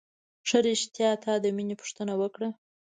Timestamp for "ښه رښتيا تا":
0.47-1.33